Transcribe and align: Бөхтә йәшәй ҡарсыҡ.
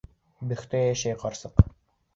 Бөхтә 0.53 0.81
йәшәй 0.87 1.21
ҡарсыҡ. 1.27 1.67